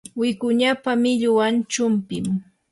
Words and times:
wikuñapa 0.19 0.91
millwan 1.03 1.55
chumpim. 1.71 2.25